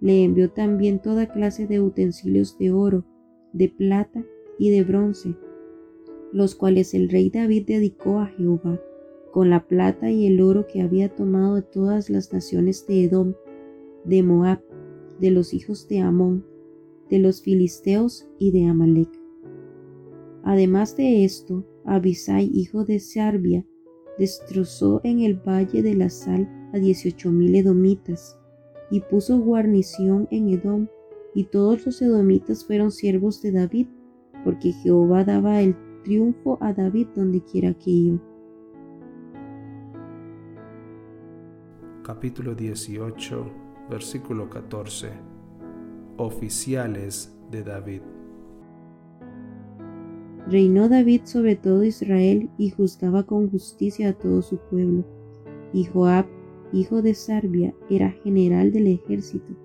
Le 0.00 0.24
envió 0.24 0.50
también 0.50 1.00
toda 1.00 1.32
clase 1.32 1.66
de 1.66 1.80
utensilios 1.80 2.58
de 2.58 2.70
oro, 2.70 3.04
de 3.52 3.68
plata 3.68 4.24
y 4.58 4.70
de 4.70 4.84
bronce, 4.84 5.34
los 6.32 6.54
cuales 6.54 6.94
el 6.94 7.08
rey 7.08 7.30
David 7.30 7.64
dedicó 7.66 8.20
a 8.20 8.26
Jehová, 8.26 8.80
con 9.32 9.50
la 9.50 9.66
plata 9.66 10.10
y 10.10 10.26
el 10.26 10.40
oro 10.40 10.66
que 10.66 10.82
había 10.82 11.14
tomado 11.14 11.56
de 11.56 11.62
todas 11.62 12.10
las 12.10 12.32
naciones 12.32 12.86
de 12.86 13.04
Edom, 13.04 13.34
de 14.04 14.22
Moab, 14.22 14.60
de 15.20 15.30
los 15.30 15.54
hijos 15.54 15.88
de 15.88 16.00
Amón, 16.00 16.44
de 17.10 17.18
los 17.18 17.42
filisteos 17.42 18.28
y 18.38 18.50
de 18.50 18.66
Amalek. 18.66 19.10
Además 20.42 20.96
de 20.96 21.24
esto, 21.24 21.66
Abisai, 21.84 22.50
hijo 22.52 22.84
de 22.84 23.00
Sarbia, 23.00 23.66
destrozó 24.18 25.00
en 25.04 25.20
el 25.20 25.34
valle 25.36 25.82
de 25.82 25.94
la 25.94 26.08
sal 26.08 26.48
a 26.72 26.78
dieciocho 26.78 27.30
mil 27.30 27.54
edomitas, 27.54 28.38
y 28.90 29.00
puso 29.00 29.38
guarnición 29.38 30.28
en 30.30 30.48
Edom, 30.48 30.86
y 31.34 31.44
todos 31.44 31.84
los 31.84 32.00
edomitas 32.00 32.64
fueron 32.64 32.90
siervos 32.90 33.42
de 33.42 33.52
David, 33.52 33.88
porque 34.44 34.72
Jehová 34.72 35.24
daba 35.24 35.60
el 35.60 35.76
triunfo 36.02 36.56
a 36.60 36.72
David 36.72 37.08
donde 37.14 37.42
quiera 37.42 37.74
que 37.74 37.90
iba. 37.90 38.22
Capítulo 42.02 42.54
18, 42.54 43.44
versículo 43.90 44.48
14. 44.48 45.10
Oficiales 46.18 47.36
de 47.50 47.64
David. 47.64 48.02
Reinó 50.48 50.88
David 50.88 51.22
sobre 51.24 51.56
todo 51.56 51.82
Israel 51.82 52.48
y 52.56 52.70
juzgaba 52.70 53.24
con 53.24 53.50
justicia 53.50 54.10
a 54.10 54.12
todo 54.12 54.42
su 54.42 54.58
pueblo. 54.58 55.04
Y 55.72 55.86
Joab, 55.86 56.26
hijo 56.72 57.02
de 57.02 57.14
Sarbia, 57.14 57.74
era 57.90 58.10
general 58.24 58.72
del 58.72 58.88
ejército. 58.88 59.56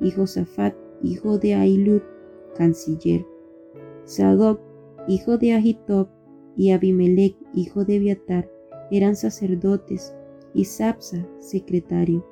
Y 0.00 0.10
Josafat, 0.10 0.74
hijo 1.02 1.38
de 1.38 1.54
Ailud, 1.54 2.02
canciller. 2.56 3.24
Sadoc, 4.04 4.60
hijo 5.06 5.38
de 5.38 5.52
Ahitob, 5.52 6.08
y 6.56 6.70
Abimelech, 6.70 7.36
hijo 7.54 7.84
de 7.84 7.96
Abiatar, 7.96 8.50
eran 8.90 9.16
sacerdotes, 9.16 10.14
y 10.54 10.64
Sapsa, 10.64 11.26
secretario. 11.38 12.26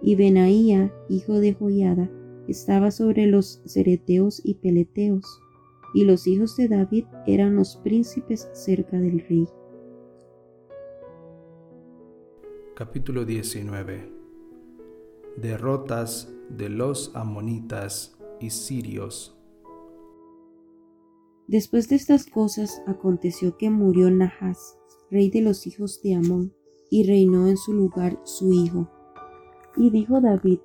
Y 0.00 0.16
Benaía, 0.16 0.92
hijo 1.08 1.38
de 1.38 1.52
Joiada, 1.54 2.10
estaba 2.48 2.90
sobre 2.90 3.26
los 3.26 3.62
cereteos 3.64 4.40
y 4.44 4.54
peleteos 4.54 5.42
y 5.94 6.04
los 6.04 6.26
hijos 6.26 6.56
de 6.56 6.68
David 6.68 7.04
eran 7.26 7.56
los 7.56 7.76
príncipes 7.76 8.48
cerca 8.52 8.98
del 8.98 9.20
rey. 9.28 9.48
Capítulo 12.84 13.24
19 13.24 14.12
Derrotas 15.36 16.34
de 16.48 16.68
los 16.68 17.14
amonitas 17.14 18.18
y 18.40 18.50
sirios. 18.50 19.38
Después 21.46 21.88
de 21.88 21.94
estas 21.94 22.26
cosas 22.26 22.82
aconteció 22.88 23.56
que 23.56 23.70
murió 23.70 24.10
Nahas, 24.10 24.76
rey 25.12 25.30
de 25.30 25.42
los 25.42 25.68
hijos 25.68 26.02
de 26.02 26.16
Amón, 26.16 26.54
y 26.90 27.06
reinó 27.06 27.46
en 27.46 27.56
su 27.56 27.72
lugar 27.72 28.18
su 28.24 28.52
hijo. 28.52 28.90
Y 29.76 29.90
dijo 29.90 30.20
David, 30.20 30.58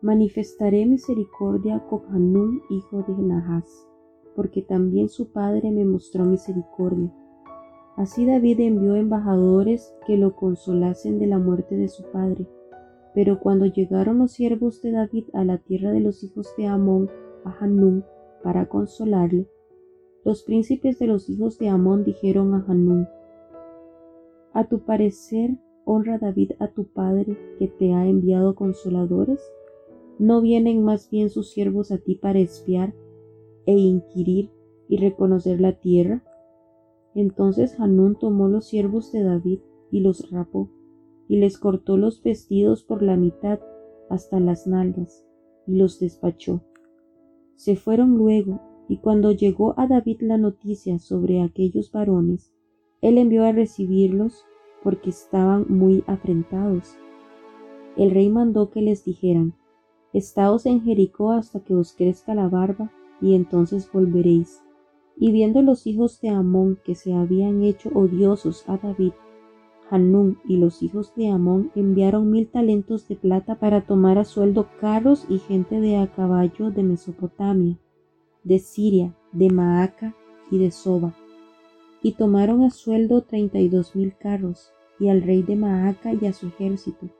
manifestaré 0.00 0.86
misericordia 0.86 1.84
con 1.90 2.04
Hanún, 2.14 2.62
hijo 2.70 3.02
de 3.02 3.20
Nahas, 3.20 3.66
porque 4.36 4.62
también 4.62 5.08
su 5.08 5.32
padre 5.32 5.72
me 5.72 5.84
mostró 5.84 6.24
misericordia. 6.24 7.12
Así 7.96 8.24
David 8.24 8.60
envió 8.60 8.96
embajadores 8.96 9.94
que 10.06 10.16
lo 10.16 10.34
consolasen 10.34 11.18
de 11.18 11.26
la 11.26 11.38
muerte 11.38 11.76
de 11.76 11.88
su 11.88 12.04
padre. 12.10 12.46
Pero 13.14 13.40
cuando 13.40 13.66
llegaron 13.66 14.18
los 14.18 14.32
siervos 14.32 14.80
de 14.80 14.92
David 14.92 15.24
a 15.34 15.44
la 15.44 15.58
tierra 15.58 15.90
de 15.92 16.00
los 16.00 16.24
hijos 16.24 16.54
de 16.56 16.66
Amón, 16.66 17.10
a 17.44 17.54
Hanún, 17.60 18.04
para 18.42 18.66
consolarle, 18.66 19.46
los 20.24 20.42
príncipes 20.42 20.98
de 20.98 21.06
los 21.06 21.28
hijos 21.28 21.58
de 21.58 21.68
Amón 21.68 22.04
dijeron 22.04 22.54
a 22.54 22.64
Hanún, 22.66 23.06
¿A 24.54 24.68
tu 24.68 24.80
parecer 24.80 25.58
honra 25.84 26.18
David 26.18 26.52
a 26.58 26.68
tu 26.68 26.84
padre 26.84 27.36
que 27.58 27.68
te 27.68 27.92
ha 27.92 28.06
enviado 28.06 28.54
consoladores? 28.54 29.40
¿No 30.18 30.40
vienen 30.40 30.82
más 30.82 31.10
bien 31.10 31.28
sus 31.30 31.50
siervos 31.50 31.90
a 31.90 31.98
ti 31.98 32.14
para 32.14 32.38
espiar 32.38 32.94
e 33.66 33.74
inquirir 33.74 34.50
y 34.88 34.98
reconocer 34.98 35.60
la 35.60 35.72
tierra? 35.72 36.22
Entonces 37.14 37.78
Hanún 37.78 38.16
tomó 38.18 38.48
los 38.48 38.66
siervos 38.66 39.12
de 39.12 39.22
David 39.22 39.60
y 39.90 40.00
los 40.00 40.30
rapó, 40.30 40.70
y 41.28 41.36
les 41.38 41.58
cortó 41.58 41.96
los 41.96 42.22
vestidos 42.22 42.82
por 42.82 43.02
la 43.02 43.16
mitad 43.16 43.60
hasta 44.08 44.40
las 44.40 44.66
nalgas, 44.66 45.24
y 45.66 45.76
los 45.76 45.98
despachó. 45.98 46.62
Se 47.56 47.76
fueron 47.76 48.16
luego, 48.16 48.60
y 48.88 48.98
cuando 48.98 49.32
llegó 49.32 49.74
a 49.78 49.86
David 49.86 50.22
la 50.22 50.38
noticia 50.38 50.98
sobre 50.98 51.42
aquellos 51.42 51.92
varones, 51.92 52.52
él 53.00 53.18
envió 53.18 53.44
a 53.44 53.52
recibirlos 53.52 54.44
porque 54.82 55.10
estaban 55.10 55.66
muy 55.68 56.04
afrentados. 56.06 56.96
El 57.96 58.10
rey 58.10 58.28
mandó 58.30 58.70
que 58.70 58.82
les 58.82 59.04
dijeran, 59.04 59.54
Estaos 60.12 60.66
en 60.66 60.82
Jericó 60.82 61.32
hasta 61.32 61.60
que 61.60 61.74
os 61.74 61.94
crezca 61.94 62.34
la 62.34 62.48
barba, 62.48 62.92
y 63.20 63.34
entonces 63.34 63.90
volveréis. 63.92 64.62
Y 65.16 65.30
viendo 65.30 65.62
los 65.62 65.86
hijos 65.86 66.20
de 66.20 66.30
Amón 66.30 66.78
que 66.84 66.94
se 66.94 67.12
habían 67.12 67.62
hecho 67.62 67.90
odiosos 67.94 68.68
a 68.68 68.76
David, 68.78 69.12
Hanún 69.90 70.38
y 70.48 70.56
los 70.56 70.82
hijos 70.82 71.14
de 71.14 71.28
Amón 71.28 71.70
enviaron 71.74 72.30
mil 72.30 72.48
talentos 72.48 73.06
de 73.08 73.16
plata 73.16 73.56
para 73.56 73.82
tomar 73.86 74.18
a 74.18 74.24
sueldo 74.24 74.68
carros 74.80 75.26
y 75.28 75.38
gente 75.38 75.80
de 75.80 75.96
a 75.96 76.06
caballo 76.06 76.70
de 76.70 76.82
Mesopotamia, 76.82 77.78
de 78.42 78.58
Siria, 78.58 79.14
de 79.32 79.50
Maaca 79.50 80.14
y 80.50 80.58
de 80.58 80.70
Soba. 80.70 81.14
Y 82.02 82.12
tomaron 82.12 82.62
a 82.62 82.70
sueldo 82.70 83.22
treinta 83.22 83.58
y 83.58 83.68
dos 83.68 83.94
mil 83.94 84.16
carros, 84.16 84.72
y 84.98 85.08
al 85.08 85.22
rey 85.22 85.42
de 85.42 85.56
Maaca 85.56 86.14
y 86.14 86.26
a 86.26 86.32
su 86.32 86.46
ejército 86.46 87.10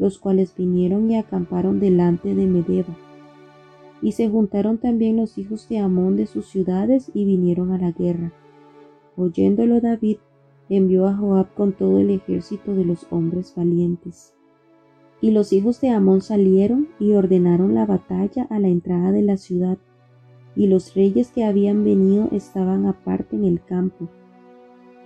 los 0.00 0.18
cuales 0.18 0.56
vinieron 0.56 1.10
y 1.10 1.18
acamparon 1.18 1.78
delante 1.78 2.34
de 2.34 2.46
Medeba. 2.46 2.96
Y 4.02 4.12
se 4.12 4.28
juntaron 4.28 4.78
también 4.78 5.16
los 5.16 5.36
hijos 5.38 5.68
de 5.68 5.78
Amón 5.78 6.16
de 6.16 6.26
sus 6.26 6.46
ciudades 6.46 7.10
y 7.14 7.24
vinieron 7.24 7.72
a 7.72 7.78
la 7.78 7.92
guerra. 7.92 8.32
Oyéndolo 9.16 9.80
David, 9.80 10.16
envió 10.70 11.06
a 11.06 11.14
Joab 11.14 11.52
con 11.54 11.72
todo 11.72 11.98
el 11.98 12.10
ejército 12.10 12.74
de 12.74 12.84
los 12.84 13.06
hombres 13.10 13.52
valientes. 13.54 14.32
Y 15.20 15.32
los 15.32 15.52
hijos 15.52 15.80
de 15.80 15.90
Amón 15.90 16.22
salieron 16.22 16.88
y 16.98 17.12
ordenaron 17.12 17.74
la 17.74 17.84
batalla 17.84 18.44
a 18.48 18.58
la 18.58 18.68
entrada 18.68 19.12
de 19.12 19.22
la 19.22 19.36
ciudad, 19.36 19.78
y 20.56 20.66
los 20.66 20.94
reyes 20.94 21.30
que 21.30 21.44
habían 21.44 21.84
venido 21.84 22.28
estaban 22.32 22.86
aparte 22.86 23.36
en 23.36 23.44
el 23.44 23.62
campo, 23.62 24.08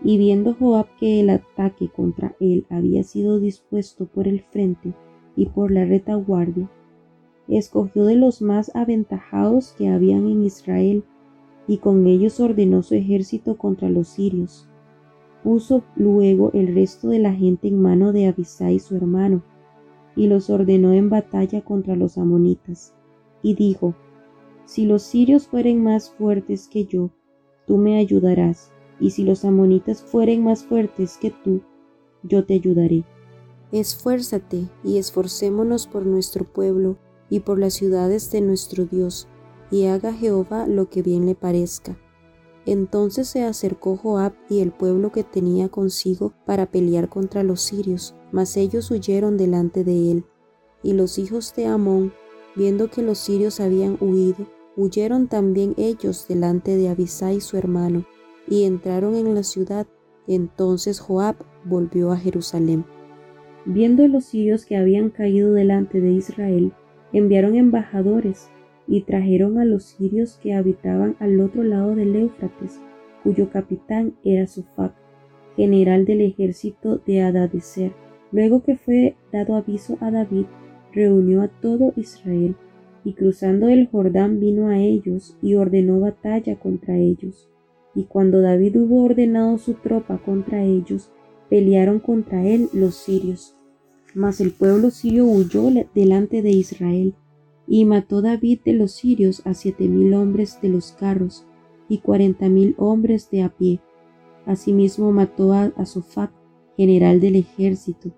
y 0.03 0.19
viendo 0.19 0.55
Joab 0.55 0.87
que 0.99 1.21
el 1.21 1.31
ataque 1.31 1.89
contra 1.89 2.37
él 2.39 2.67
había 2.71 3.03
sido 3.03 3.41
dispuesto 3.41 4.07
por 4.07 4.29
el 4.29 4.41
frente 4.41 4.95
y 5.35 5.47
por 5.47 5.71
la 5.71 5.85
retaguardia, 5.85 6.71
escogió 7.49 8.05
de 8.05 8.17
los 8.17 8.43
más 8.43 8.71
aventajados 8.75 9.73
que 9.77 9.89
habían 9.89 10.27
en 10.27 10.45
Israel, 10.45 11.05
y 11.67 11.79
con 11.79 12.07
ellos 12.07 12.41
ordenó 12.41 12.83
su 12.83 12.95
ejército 12.95 13.57
contra 13.57 13.89
los 13.89 14.09
sirios. 14.09 14.69
Puso 15.43 15.83
luego 15.97 16.51
el 16.53 16.75
resto 16.75 17.09
de 17.09 17.19
la 17.19 17.35
gente 17.35 17.69
en 17.69 17.81
mano 17.81 18.13
de 18.13 18.27
Abisai 18.27 18.79
su 18.79 18.97
hermano, 18.97 19.43
y 20.17 20.27
los 20.27 20.51
ordenó 20.51 20.93
en 20.93 21.11
batalla 21.11 21.63
contra 21.63 21.97
los 21.97 22.19
amonitas, 22.19 22.95
y 23.43 23.55
dijo, 23.55 23.95
Si 24.65 24.87
los 24.87 25.03
sirios 25.03 25.47
fueren 25.47 25.83
más 25.83 26.11
fuertes 26.11 26.69
que 26.69 26.85
yo, 26.85 27.11
tú 27.67 27.77
me 27.77 27.99
ayudarás 27.99 28.71
y 29.01 29.11
si 29.11 29.25
los 29.25 29.45
amonitas 29.45 30.03
fueren 30.03 30.45
más 30.45 30.65
fuertes 30.65 31.19
que 31.19 31.31
tú, 31.31 31.63
yo 32.23 32.45
te 32.45 32.55
ayudaré. 32.55 33.05
Esfuérzate 33.73 34.69
y 34.85 34.99
esforcémonos 34.99 35.87
por 35.87 36.07
nuestro 36.07 36.45
pueblo 36.45 36.97
y 37.35 37.41
por 37.41 37.59
las 37.59 37.75
ciudades 37.75 38.31
de 38.31 38.41
nuestro 38.41 38.85
Dios, 38.85 39.27
y 39.69 39.87
haga 39.87 40.13
Jehová 40.13 40.69
lo 40.69 40.89
que 40.89 41.03
bien 41.03 41.27
le 41.27 41.35
parezca. 41.35 41.99
Entonces 42.65 43.27
se 43.27 43.43
acercó 43.43 43.97
Joab 43.97 44.35
y 44.49 44.61
el 44.61 44.71
pueblo 44.71 45.11
que 45.11 45.25
tenía 45.25 45.69
consigo 45.69 46.33
para 46.47 46.67
pelear 46.67 47.09
contra 47.09 47.43
los 47.43 47.61
sirios, 47.61 48.15
mas 48.31 48.57
ellos 48.57 48.89
huyeron 48.93 49.37
delante 49.37 49.83
de 49.83 50.13
él. 50.13 50.25
Y 50.85 50.93
los 50.93 51.19
hijos 51.19 51.53
de 51.57 51.67
Amón, 51.67 52.13
viendo 52.55 52.89
que 52.89 53.03
los 53.03 53.19
sirios 53.19 53.59
habían 53.59 53.99
huido, 54.01 54.47
huyeron 54.77 55.27
también 55.27 55.75
ellos 55.77 56.29
delante 56.29 56.77
de 56.77 56.89
Abisai 56.89 57.41
su 57.41 57.57
hermano, 57.57 58.07
y 58.47 58.63
entraron 58.63 59.17
en 59.17 59.35
la 59.35 59.43
ciudad. 59.43 59.89
Entonces 60.29 61.01
Joab 61.01 61.35
volvió 61.65 62.13
a 62.13 62.17
Jerusalén. 62.17 62.85
Viendo 63.65 64.07
los 64.07 64.27
sirios 64.27 64.65
que 64.67 64.77
habían 64.77 65.11
caído 65.11 65.53
delante 65.53 66.01
de 66.01 66.13
Israel, 66.13 66.73
enviaron 67.15 67.55
embajadores 67.55 68.51
y 68.87 69.03
trajeron 69.03 69.59
a 69.59 69.65
los 69.65 69.85
sirios 69.85 70.39
que 70.43 70.53
habitaban 70.53 71.17
al 71.21 71.41
otro 71.41 71.63
lado 71.63 71.95
del 71.95 72.15
Éufrates, 72.15 72.81
cuyo 73.23 73.49
capitán 73.49 74.15
era 74.25 74.47
Sofac, 74.47 74.93
general 75.57 76.05
del 76.05 76.21
ejército 76.21 76.99
de 77.07 77.23
Adadeser. 77.23 77.93
Luego 78.33 78.63
que 78.63 78.77
fue 78.77 79.17
dado 79.33 79.55
aviso 79.55 79.97
a 80.01 80.11
David, 80.11 80.47
reunió 80.93 81.41
a 81.43 81.49
todo 81.49 81.93
Israel, 81.97 82.57
y 83.05 83.13
cruzando 83.13 83.69
el 83.69 83.87
Jordán 83.89 84.41
vino 84.41 84.69
a 84.69 84.79
ellos 84.79 85.37
y 85.41 85.55
ordenó 85.55 86.01
batalla 86.01 86.59
contra 86.59 86.97
ellos. 86.97 87.49
Y 87.95 88.05
cuando 88.05 88.41
David 88.41 88.77
hubo 88.77 89.05
ordenado 89.05 89.57
su 89.59 89.75
tropa 89.75 90.19
contra 90.19 90.65
ellos, 90.65 91.11
pelearon 91.49 92.01
contra 92.01 92.45
él 92.45 92.69
los 92.73 92.97
sirios. 92.97 93.54
Mas 94.15 94.41
el 94.41 94.53
pueblo 94.53 94.91
sirio 94.91 95.27
huyó 95.27 95.69
delante 95.95 96.41
de 96.41 96.51
Israel, 96.51 97.15
y 97.67 97.85
mató 97.85 98.23
David 98.23 98.61
de 98.65 98.75
los 98.75 98.93
sirios 98.93 99.43
a 99.45 99.55
siete 99.55 99.89
mil 99.89 100.15
hombres 100.15 100.59
de 100.63 100.69
los 100.69 100.93
carros, 100.93 101.47
y 101.89 101.99
cuarenta 101.99 102.49
mil 102.49 102.75
hombres 102.79 103.29
de 103.31 103.43
a 103.43 103.49
pie. 103.49 103.81
Asimismo 104.47 105.11
mató 105.13 105.53
a 105.53 105.73
Asofac, 105.77 106.31
general 106.77 107.21
del 107.21 107.37
ejército. 107.37 108.13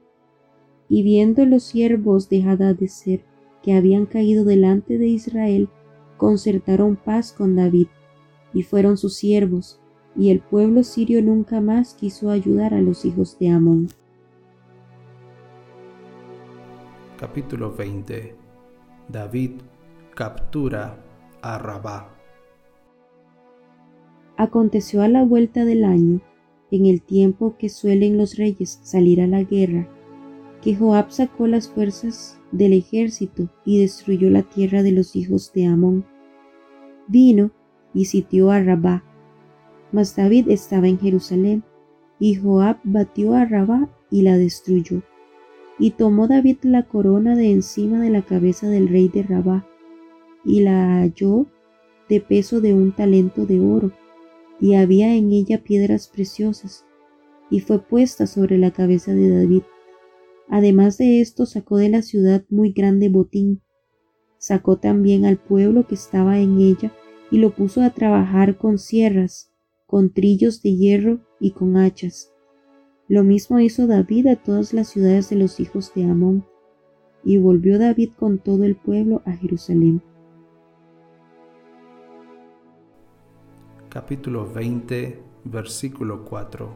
Y 0.89 1.03
viendo 1.03 1.45
los 1.47 1.63
siervos 1.63 2.29
de 2.29 2.89
ser 2.89 3.25
que 3.63 3.75
habían 3.75 4.07
caído 4.07 4.45
delante 4.45 4.99
de 4.99 5.09
Israel, 5.09 5.69
concertaron 6.17 6.97
paz 6.97 7.33
con 7.33 7.57
David 7.57 7.89
y 8.55 8.63
fueron 8.63 8.97
sus 8.97 9.15
siervos, 9.15 9.81
y 10.17 10.31
el 10.31 10.41
pueblo 10.41 10.83
sirio 10.83 11.23
nunca 11.23 11.61
más 11.61 11.95
quiso 11.95 12.31
ayudar 12.31 12.73
a 12.75 12.81
los 12.81 13.05
hijos 13.05 13.39
de 13.39 13.51
Amón. 13.51 13.89
Capítulo 17.19 17.73
20 17.73 18.37
David 19.09 19.53
captura 20.15 21.03
a 21.41 21.57
Rabá. 21.57 22.15
Aconteció 24.37 25.01
a 25.01 25.09
la 25.09 25.23
vuelta 25.23 25.65
del 25.65 25.85
año, 25.85 26.21
en 26.71 26.85
el 26.85 27.01
tiempo 27.01 27.57
que 27.57 27.71
suelen 27.71 28.19
los 28.19 28.37
reyes 28.37 28.81
salir 28.83 29.23
a 29.23 29.27
la 29.27 29.45
guerra, 29.45 29.89
que 30.61 30.77
Joab 30.77 31.11
sacó 31.11 31.47
las 31.47 31.71
fuerzas 31.71 32.39
del 32.53 32.75
ejército 32.75 33.49
y 33.65 33.81
destruyó 33.81 34.29
la 34.29 34.43
tierra 34.43 34.83
de 34.83 34.93
los 34.93 35.17
hijos 35.17 35.55
de 35.55 35.65
Amón. 35.65 36.05
Vino 37.09 37.51
y 37.95 38.05
sitió 38.05 38.51
a 38.51 38.61
Rabá. 38.61 39.03
Mas 39.91 40.15
David 40.15 40.51
estaba 40.51 40.87
en 40.87 40.99
Jerusalén, 40.99 41.65
y 42.19 42.35
Joab 42.35 42.77
batió 42.85 43.33
a 43.33 43.47
Rabá 43.47 43.89
y 44.11 44.21
la 44.21 44.37
destruyó. 44.37 45.03
Y 45.79 45.91
tomó 45.93 46.27
David 46.27 46.59
la 46.63 46.85
corona 46.85 47.37
de 47.37 47.51
encima 47.51 48.01
de 48.01 48.11
la 48.11 48.23
cabeza 48.23 48.69
del 48.69 48.89
rey 48.89 49.09
de 49.09 49.23
Rabá, 49.23 49.67
y 50.45 50.61
la 50.61 51.01
halló 51.01 51.47
de 52.09 52.21
peso 52.21 52.61
de 52.61 52.73
un 52.73 52.93
talento 52.93 53.47
de 53.47 53.61
oro, 53.61 53.93
y 54.61 54.75
había 54.75 55.15
en 55.15 55.33
ella 55.33 55.63
piedras 55.63 56.09
preciosas, 56.09 56.85
y 57.51 57.61
fue 57.61 57.81
puesta 57.81 58.27
sobre 58.27 58.59
la 58.59 58.71
cabeza 58.71 59.13
de 59.13 59.29
David. 59.29 59.63
Además 60.49 60.97
de 60.99 61.21
esto 61.21 61.45
sacó 61.45 61.77
de 61.77 61.89
la 61.89 62.03
ciudad 62.03 62.45
muy 62.49 62.73
grande 62.73 63.09
botín, 63.09 63.61
sacó 64.39 64.79
también 64.79 65.25
al 65.25 65.39
pueblo 65.39 65.87
que 65.87 65.97
estaba 65.97 66.39
en 66.39 66.61
ella, 66.61 66.93
y 67.31 67.39
lo 67.39 67.51
puso 67.55 67.83
a 67.83 67.91
trabajar 67.91 68.57
con 68.57 68.79
sierras, 68.79 69.51
con 69.87 70.13
trillos 70.13 70.63
de 70.63 70.77
hierro 70.77 71.21
y 71.41 71.51
con 71.51 71.77
hachas, 71.77 72.33
Lo 73.09 73.23
mismo 73.23 73.61
hizo 73.61 73.87
David 73.87 74.27
a 74.27 74.37
todas 74.37 74.73
las 74.73 74.89
ciudades 74.89 75.31
de 75.31 75.37
los 75.37 75.61
hijos 75.61 75.93
de 75.95 76.05
Amón, 76.05 76.45
y 77.23 77.39
volvió 77.39 77.79
David 77.79 78.11
con 78.19 78.39
todo 78.39 78.65
el 78.65 78.75
pueblo 78.77 79.23
a 79.25 79.33
Jerusalén. 79.33 80.03
Capítulo 83.89 84.53
20, 84.53 85.23
versículo 85.45 86.25
4. 86.25 86.69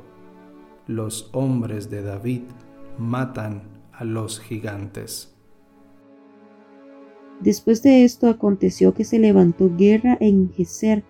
Los 0.86 1.30
hombres 1.32 1.90
de 1.90 2.02
David 2.02 2.42
matan 2.96 3.62
a 3.92 4.04
los 4.04 4.40
gigantes. 4.40 5.36
Después 7.40 7.82
de 7.82 8.04
esto 8.04 8.28
aconteció 8.28 8.94
que 8.94 9.04
se 9.04 9.18
levantó 9.18 9.70
guerra 9.76 10.16
en 10.20 10.52
Geser 10.52 11.04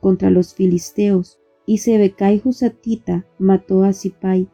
contra 0.00 0.30
los 0.30 0.54
filisteos, 0.54 1.40
y 1.66 1.78
Sebecai 1.78 2.40
Husatita 2.42 3.26
mató 3.38 3.82
a 3.82 3.92
Sipai, 3.92 4.48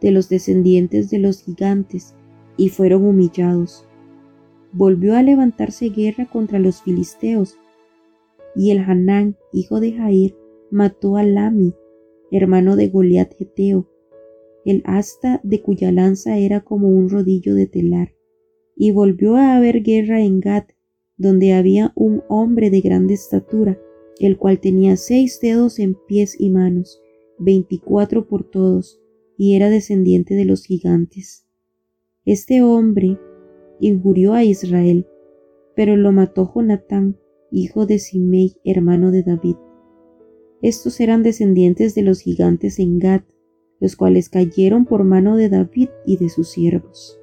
de 0.00 0.10
los 0.10 0.28
descendientes 0.28 1.10
de 1.10 1.18
los 1.18 1.42
gigantes, 1.42 2.14
y 2.56 2.70
fueron 2.70 3.04
humillados. 3.04 3.86
Volvió 4.72 5.14
a 5.14 5.22
levantarse 5.22 5.90
guerra 5.90 6.26
contra 6.26 6.58
los 6.58 6.82
filisteos, 6.82 7.58
y 8.56 8.70
el 8.70 8.78
Hanán, 8.78 9.36
hijo 9.52 9.80
de 9.80 9.92
Jair, 9.92 10.36
mató 10.70 11.16
a 11.16 11.22
Lami, 11.22 11.74
hermano 12.30 12.76
de 12.76 12.88
Goliat 12.88 13.34
Geteo, 13.36 13.88
el 14.64 14.82
asta 14.86 15.40
de 15.42 15.60
cuya 15.60 15.92
lanza 15.92 16.38
era 16.38 16.60
como 16.60 16.88
un 16.88 17.10
rodillo 17.10 17.54
de 17.54 17.66
telar. 17.66 18.14
Y 18.76 18.90
volvió 18.90 19.36
a 19.36 19.56
haber 19.56 19.82
guerra 19.82 20.20
en 20.20 20.40
Gat, 20.40 20.70
donde 21.16 21.52
había 21.52 21.92
un 21.94 22.22
hombre 22.28 22.70
de 22.70 22.80
grande 22.80 23.14
estatura, 23.14 23.78
el 24.18 24.36
cual 24.36 24.60
tenía 24.60 24.96
seis 24.96 25.38
dedos 25.40 25.78
en 25.78 25.96
pies 26.06 26.36
y 26.38 26.50
manos, 26.50 27.00
veinticuatro 27.38 28.26
por 28.28 28.44
todos, 28.44 29.00
y 29.36 29.56
era 29.56 29.70
descendiente 29.70 30.34
de 30.34 30.44
los 30.44 30.64
gigantes. 30.64 31.46
Este 32.24 32.62
hombre 32.62 33.18
injurió 33.80 34.32
a 34.34 34.44
Israel, 34.44 35.06
pero 35.74 35.96
lo 35.96 36.12
mató 36.12 36.50
Jonatán, 36.54 37.18
hijo 37.50 37.86
de 37.86 37.98
Simei, 37.98 38.56
hermano 38.64 39.10
de 39.10 39.22
David. 39.22 39.56
Estos 40.62 41.00
eran 41.00 41.22
descendientes 41.22 41.94
de 41.94 42.02
los 42.02 42.20
gigantes 42.20 42.78
en 42.78 42.98
Gad, 42.98 43.22
los 43.80 43.96
cuales 43.96 44.28
cayeron 44.30 44.86
por 44.86 45.04
mano 45.04 45.36
de 45.36 45.48
David 45.48 45.88
y 46.06 46.16
de 46.16 46.28
sus 46.28 46.48
siervos. 46.48 47.18